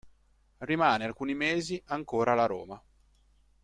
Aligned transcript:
Rimane 0.57 1.05
alcuni 1.05 1.35
mesi 1.35 1.79
ancora 1.85 2.31
alla 2.31 2.47
Roma. 2.47 2.83